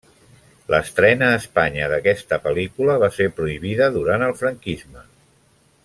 [0.73, 5.07] L'estrena a Espanya d'aquesta pel·lícula va ser prohibida durant el Franquisme.